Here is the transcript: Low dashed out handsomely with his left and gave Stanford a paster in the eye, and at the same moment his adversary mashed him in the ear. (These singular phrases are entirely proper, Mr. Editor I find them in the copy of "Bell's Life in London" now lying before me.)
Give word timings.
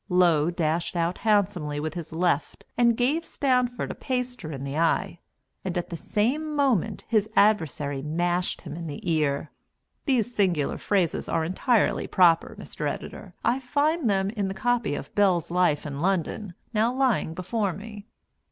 Low 0.09 0.49
dashed 0.49 0.95
out 0.95 1.19
handsomely 1.19 1.79
with 1.79 1.93
his 1.93 2.11
left 2.11 2.65
and 2.75 2.97
gave 2.97 3.23
Stanford 3.23 3.91
a 3.91 3.93
paster 3.93 4.51
in 4.51 4.63
the 4.63 4.75
eye, 4.75 5.19
and 5.63 5.77
at 5.77 5.91
the 5.91 5.95
same 5.95 6.55
moment 6.55 7.05
his 7.07 7.29
adversary 7.35 8.01
mashed 8.01 8.61
him 8.61 8.73
in 8.75 8.87
the 8.87 9.07
ear. 9.07 9.51
(These 10.05 10.33
singular 10.33 10.79
phrases 10.79 11.29
are 11.29 11.45
entirely 11.45 12.07
proper, 12.07 12.55
Mr. 12.59 12.89
Editor 12.91 13.35
I 13.45 13.59
find 13.59 14.09
them 14.09 14.31
in 14.31 14.47
the 14.47 14.55
copy 14.55 14.95
of 14.95 15.13
"Bell's 15.13 15.51
Life 15.51 15.85
in 15.85 16.01
London" 16.01 16.55
now 16.73 16.91
lying 16.91 17.35
before 17.35 17.71
me.) 17.71 18.07